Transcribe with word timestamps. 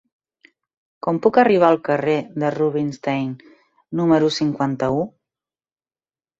Com 1.07 1.19
puc 1.25 1.37
arribar 1.41 1.67
al 1.73 1.77
carrer 1.89 2.17
de 2.45 2.51
Rubinstein 2.57 3.29
número 4.03 4.33
cinquanta-u? 4.41 5.09